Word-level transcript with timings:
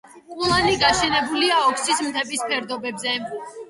კულანი 0.37 0.73
გაშენებულია 0.85 1.61
ოქსის 1.69 2.05
მთების 2.09 2.51
ფერდობებზე. 2.51 3.19